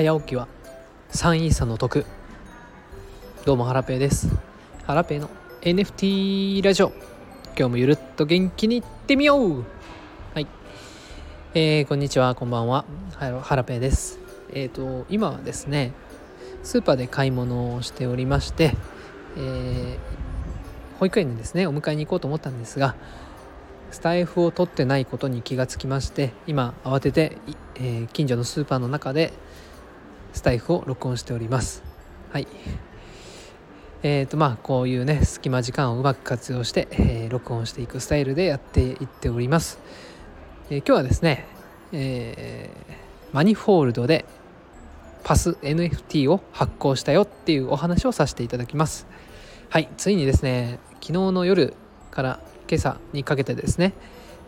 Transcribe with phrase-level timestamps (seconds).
[0.00, 0.48] 早起きは
[1.10, 2.06] 3イーサの得。
[3.44, 4.30] どうもハラペーです。
[4.86, 5.28] ハラペーの
[5.60, 6.92] NFT ラジオ。
[7.48, 9.64] 今日もゆるっと元気にいってみよう。
[10.32, 10.46] はい。
[11.52, 12.34] えー、こんにちは。
[12.34, 12.86] こんばんは。
[13.42, 14.18] ハラペーです。
[14.54, 15.92] えっ、ー、と今はですね
[16.62, 18.74] スーパーで買い物をしておりまして
[19.36, 22.96] えー、保育園にですねお迎えに行こうと思ったんですが
[23.90, 27.36] スタイフを取ってないことに気がつきまして今慌てて、
[27.74, 29.34] えー、近所のスーパーの中で
[30.32, 31.82] スタイフを録音しております。
[32.32, 32.46] はい。
[34.02, 39.78] えーとまあこういうね隙間時間をうまく活用して、えー、録音していくスタイルでやっていっております、
[40.70, 41.44] えー、今日はですね、
[41.92, 44.24] えー、マニフォールドで
[45.22, 49.06] パス NFT を発行したよっていうお話をさせていただきます。
[49.68, 49.88] はい。
[49.98, 51.74] ついにですね昨日の夜
[52.10, 53.92] から今朝にかけてですね、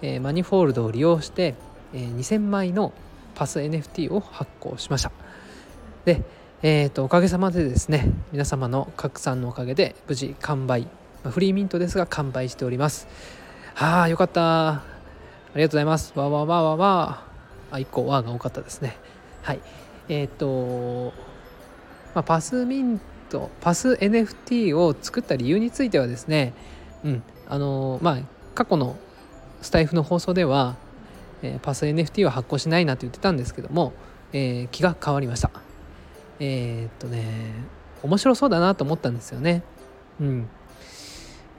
[0.00, 1.54] えー、マニフォールドを利用して、
[1.92, 2.92] えー、2000枚の
[3.34, 5.10] パス NFT を発行しました。
[6.04, 6.22] で、
[6.62, 10.86] えーと、おかげさまでですね皆様の拡散のおかげで無事完売
[11.24, 13.06] フリーミントですが完売しております。
[13.74, 14.68] はあよかった。
[14.68, 14.82] あ
[15.54, 16.12] りがとうございます。
[16.16, 17.22] わわわわわ。
[17.70, 18.96] あ1個わが多かったですね。
[19.42, 19.60] はい。
[20.08, 21.12] えっ、ー、と、
[22.14, 26.52] まあ、パスミントパス NFT を作った理由についてはですね
[27.04, 28.18] うんあのまあ
[28.54, 28.96] 過去の
[29.62, 30.76] スタイフの放送では、
[31.42, 33.92] えー、パス NFT は発行しないなと言ってたんですけども、
[34.32, 35.50] えー、気が変わりました。
[36.40, 37.24] えー、っとね
[38.02, 39.62] 面白そうだなと思ったんですよね。
[40.20, 40.48] うん。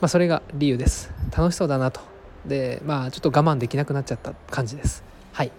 [0.00, 1.10] まあそれが理由です。
[1.36, 2.00] 楽しそうだなと。
[2.44, 5.02] でまあちょっと我慢できなくなっちゃった感じです。
[5.32, 5.50] はい。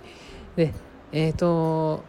[0.55, 0.73] で
[1.11, 2.03] えっ、と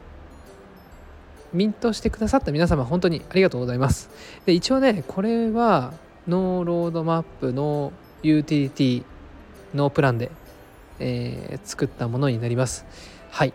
[1.53, 4.11] ミントしてくださった皆様本当にありがとうございます。
[4.45, 5.95] で一応ねこれは
[6.27, 7.93] ノーロードマップの
[8.23, 9.05] ユーティリティ
[9.75, 10.31] のプランで、
[10.99, 12.85] えー、作ったものになります。
[13.31, 13.55] はい。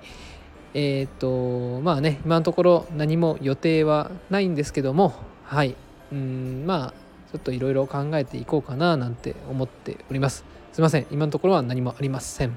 [0.73, 5.75] えっ、とまあね今のところ何も予定はないんですけどもはい。
[6.11, 10.45] うんまあちょっといろいろ考えていこうかななんて思っております。
[10.71, 11.07] すいません。
[11.11, 12.55] 今のところは何もありません。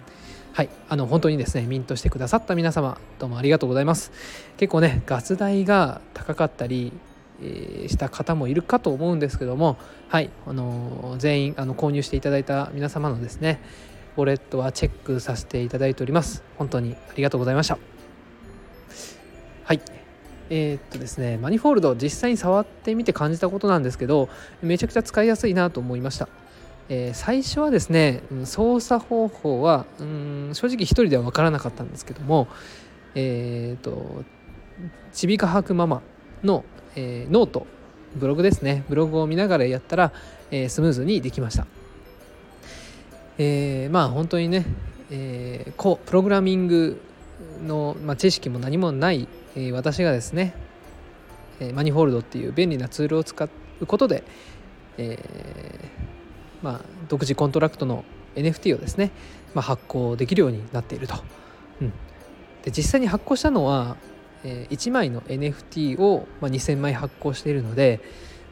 [0.53, 0.69] はい。
[0.89, 4.13] あの本当にですねミントしてくださった皆様どうもありがとうございます。
[4.57, 6.93] 結構ねガス代が高かったり
[7.41, 9.77] した方もいるかと思うんですけども
[10.09, 10.31] はい。
[10.47, 13.61] あの全員あの購入していただいた皆様のですね
[14.17, 16.43] ウォレットはチェックさせていただいております。
[16.57, 17.96] 本当にありがとうございました。
[19.66, 19.81] はい。
[20.49, 24.28] えー、っとですねマニフォールド実際に触ってみて感じたことなんですけど
[24.62, 26.28] めちゃくちゃ使いやすいなと思いました。
[26.88, 32.47] えー、最初はですね操作方法はうん正直一人では分からなかったんですけども
[33.16, 34.22] えっ、と
[35.12, 36.00] ちびかはくママ
[36.44, 37.66] のえー、ノート
[38.15, 38.84] ブログですね。
[38.88, 40.12] ブログを見ながらやったら、
[40.50, 41.66] え、スムーズにできました、
[43.37, 44.65] えー、まあ本当にね、
[45.10, 47.00] えー、こうプログラミング
[47.63, 50.55] の、まあ、知識も何もない、えー、私がですね、
[51.61, 53.49] えー、マニホールドっていう便利なツールを使
[53.81, 54.25] うことで、
[54.99, 58.05] えーまあ、独自コントラクトの
[58.35, 59.11] NFT をですね、
[59.55, 61.17] まあ、発行できるようになっていると、
[61.81, 61.93] うん、
[62.63, 63.97] で実際に発行したのは
[64.47, 68.01] え1枚の NFT を、ま2000枚発行しているので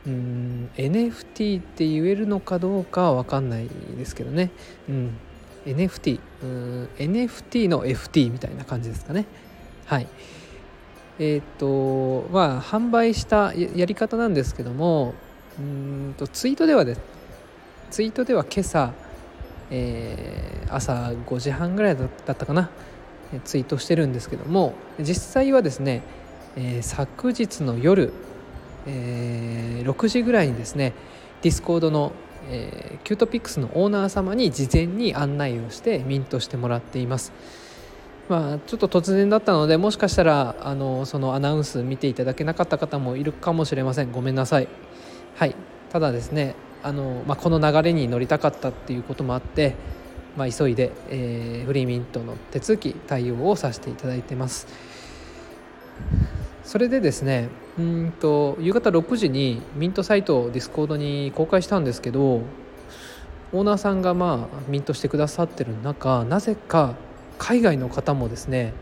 [0.07, 4.51] うん NFT って言えるのかどうかは分かんないですけどね、
[4.89, 5.17] うん、
[5.67, 9.27] NFT うん NFT の FT みたいな感じですかね。
[9.87, 10.07] はい。
[11.19, 15.15] えっ、とまあ販売したやり方なんですけども
[15.59, 17.01] うんとツイートではです
[17.91, 18.93] ツイートでは今朝、
[19.71, 22.71] えー、朝5時半ぐらいだったかな
[23.45, 26.03] ツイートしてるんですけども実際はですね、
[26.57, 28.13] えー、昨日の夜、
[28.87, 30.93] えー、6時ぐらいにですね
[31.43, 32.13] ディスコードの、
[32.51, 37.33] えー、キュートピックスのオーナー様に事前に案内をしてミントしてもらっています。
[38.29, 44.13] まあ、ちょっと突然だったのでもしかしたらあのそのアナウンス見ていただけなかった方もいるかもしれません。
[44.13, 44.69] ごめんなさい。
[45.37, 45.55] はい。
[45.91, 49.75] ただですねあの、まあ、この流れに乗りたかったっていうこともあって
[50.37, 54.67] まあ、急いで、えー、フリーミントの手続き対応をさせていただいてます。
[56.65, 57.49] それでですね
[57.79, 62.43] うんと夕方6時にミントサイトをディスコードに公開したんですけど
[63.53, 66.95] オーナーさんがまあミントしてくださってる中なぜか
[67.39, 68.73] 海外の方もですね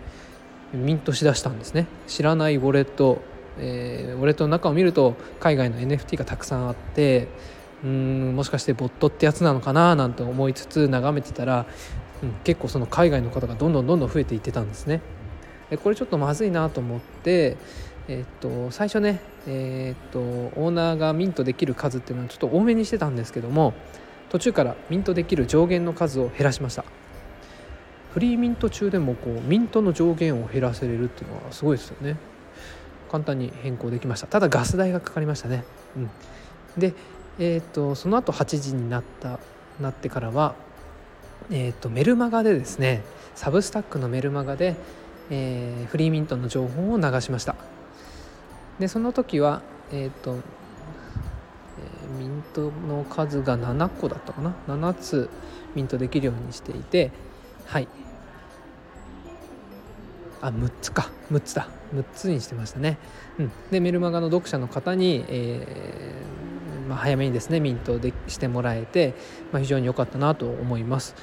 [0.72, 3.20] ミントしだしたんですね知らないウォレット、
[3.58, 7.28] えー、ウォレットの中を見ると海外の NFT がたくさんあって
[7.84, 11.66] うんもしかしてボットってやつなのかななんて思いつつ眺めてたら、
[12.22, 15.00] うん、結構その海外の方がどんどんどんどん増えていってたんですね。
[15.70, 17.56] でこれちょっとまずいなと思って、
[18.08, 23.74] えっと最初ね、えっとオーナーがミントできる数っていうのはちょっと多めにしてたんですけども
[24.28, 26.84] 途中からミントできる上限の数を減らしました。
[28.12, 32.16] フリーミント中でもこうミントの上限を減らせれるっていうのはすごいですよね。
[33.10, 34.26] 簡単に変更できました。
[34.26, 35.64] ただガス代がかかりましたね、
[35.96, 36.10] うん、
[36.78, 36.94] で、
[37.38, 39.38] えーと、その後8時になった
[39.80, 40.54] なってからは、
[41.50, 43.02] えーと、メルマガでですね
[43.34, 44.76] サブスタックのメルマガで、
[45.30, 47.54] えー、フリーミントの情報を流しました。
[48.82, 49.62] でその時は
[49.92, 55.30] えっ、ー、と、えー、ミントの数が7個だったかな？7つ
[55.76, 57.12] ミントできるようにしていて
[57.64, 57.86] はい。
[60.40, 61.12] あ6つか。
[61.30, 61.68] 6つだ。
[61.94, 62.98] 6つにしてましたね、
[63.38, 69.14] うん、でメルマガの読者の方に、えー、まあ、早めにですねミントでしてもらえて、
[69.52, 71.14] まあ、非常に良かったなと思います、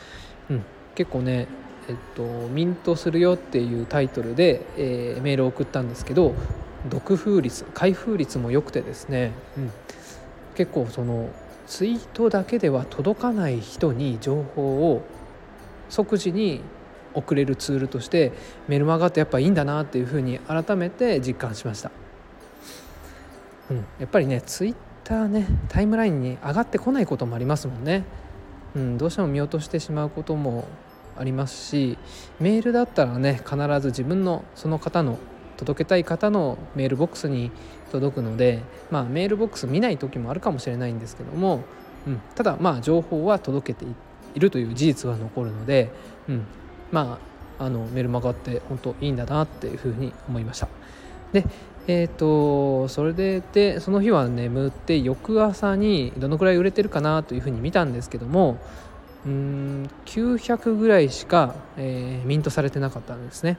[0.49, 0.63] うん、
[0.95, 1.47] 結構ね
[1.89, 6.35] えっと、ミントするよっていうタイトルで、えー、メールを送ったんですけど
[6.85, 9.71] 読封率開封率も良くてですね、うん、
[10.55, 11.29] 結構その
[11.67, 15.03] ツイートだけでは届かない人に情報を
[15.89, 16.61] 即時に
[17.13, 18.31] 送れるツールとして
[18.67, 21.91] メルマガってやっぱいいんだなっていうふうに改めて実感しました、
[23.71, 28.03] うん、やっぱりねツイッターねタイムラインに上がってこないこともありますもんね、
[28.75, 30.67] うん、どうしても見落としてしまうことも
[31.17, 31.97] ありますし
[32.39, 35.19] メールだったらね必ず自分のその方の
[35.59, 37.51] 届けたい方のメールボックスに
[37.91, 38.61] 届くので、
[38.91, 41.63] まあ、メールボックス見ない時もあるかもしれないんですけども、
[42.07, 43.85] うん、ただまあ情報は届けて
[44.35, 45.91] いるという事実は残るので、
[46.29, 46.45] うん、
[46.91, 47.19] ま
[47.59, 50.69] ああのメルマガって本当いいんだなっていうふうに思いました。
[51.33, 51.43] で
[51.87, 58.59] えーと、それででその日は眠って翌朝にどのくらい売れてるかなというふうに見たんですけども
[59.25, 63.57] うん900ぐらいしか、えー、ミントされてなかったんですね。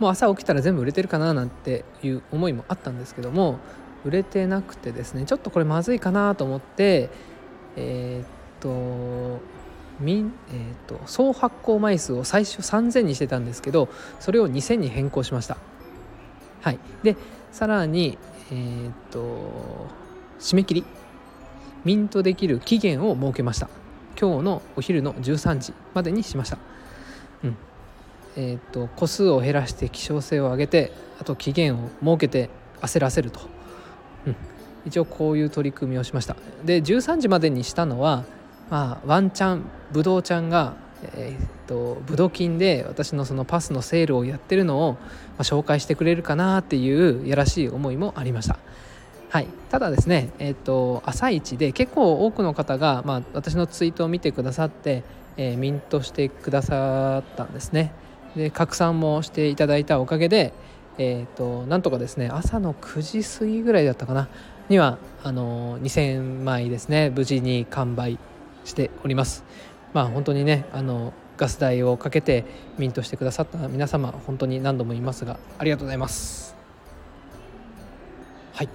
[0.00, 3.60] もう朝起きたら全部売れてるかななんていう思いもあったんですけども
[4.04, 7.10] 売れてなくてですねちょっとこれまずいかなと思って
[7.76, 8.26] えー、っ
[8.60, 9.40] と
[10.00, 15.58] みえーと、総発行枚数を最初3000にしてたんですけどそれを2000に変更しました。
[16.62, 16.78] はい。
[17.02, 17.16] で
[17.52, 18.16] さらに
[18.50, 19.88] えっ、と
[20.38, 20.84] 締め切り。
[21.84, 23.68] ミントできる期限を設けました。
[24.18, 26.58] 今日のお昼の13時までにしました。
[27.44, 27.56] うん。
[28.36, 32.50] え、ー、と個数を減らして希少性を上げてあと期限を設けて
[32.80, 33.40] 焦らせると、
[34.26, 34.36] うん、
[34.86, 36.36] 一応こういう取り組みをしました。
[36.64, 38.24] で13時までにしたのは
[38.70, 40.74] まあ、ワンチャンブドウちゃんが、
[41.16, 44.98] えーと、ブドウ金で私のそのパスのセールをやってるのを、ま
[45.38, 48.58] あ、紹介してくれるかなっていうやらしい思いもありました。
[49.28, 55.02] はい、ただですね、えーと、朝一で結構多くの方が、まあ、私のツイートを見てくださって、
[55.36, 57.92] えー、ミントしてくださったんですね。
[58.36, 60.52] で拡散もしていただいたおかげで、
[60.98, 64.28] えーと、なんとかですね朝の9時過ぎぐらいだったかな
[64.68, 68.18] にはあの2000枚ですね無事に完売
[68.64, 69.44] しております。
[69.92, 72.44] まあ本当にねあのガス代をかけて
[72.78, 76.54] ミントしてくださった皆様本当に何度も言いますがありがとうございます。
[78.52, 78.68] はい。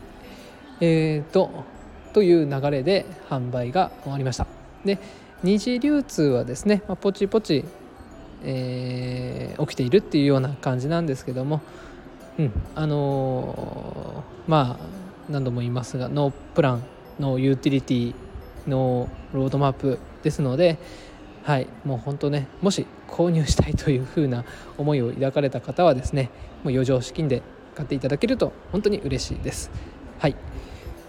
[0.82, 1.76] えーと
[2.16, 4.48] という流れで販売が終わりました。
[4.86, 5.00] で
[5.44, 7.66] 二次流通はですね、まあ、ポチポチ、
[8.46, 11.62] えー、起きているっていうような感じなんですけども。
[12.38, 12.52] うん。
[12.76, 14.86] あのー、まあ
[15.30, 16.84] 何度も言いますがノープラン
[17.20, 18.14] のユーティリティ
[18.68, 20.78] のロードマップですので、
[21.44, 24.44] はい、もう本当ねもし購入したいというふうな
[24.78, 26.30] 思いを抱かれた方はですね
[26.64, 27.42] もう余剰資金で
[27.76, 29.72] 買っていただけると本当に嬉しいです。
[30.20, 30.36] はい。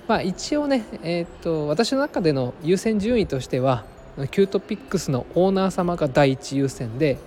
[0.09, 3.85] まあ、一応ね、えーと、私の中での優先順位としては
[4.17, 7.19] キュートピックスのオーナー様が第一優先で、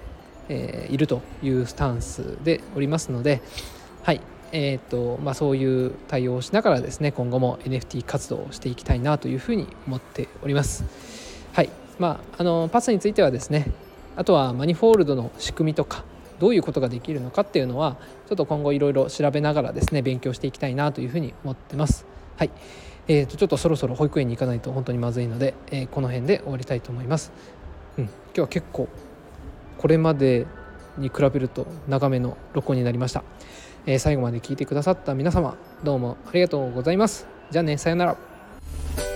[0.49, 3.41] えー、いるというスタンスでおりますので、
[4.01, 10.83] はいえーとまあ、そういう対応をしながらですね今後も NFT 活動をしていきたいなというふうに思っております。
[11.53, 11.69] はい
[11.99, 13.71] まあ、あのパスについてはですね
[14.15, 16.03] あとはマニフォールドの仕組みとか
[16.39, 22.05] どういうことができるのかっていうのはちょっと今後いろいろ調べながらですね勉強していきたいなというふうに思ってます。
[22.37, 22.51] はい、
[23.11, 27.31] えー、とちょっとそろそろ保育園に行かないと本当にまずいので、えー、この辺で終わりたいと思います。
[27.97, 28.87] うん、今日は結構
[29.79, 30.45] これまで
[30.99, 33.23] に比べると長めの録音になりました。
[33.87, 37.27] えー、最後まで聞いてくださった皆様どうもありがとうございます。
[37.49, 39.08] じゃあねさよなら。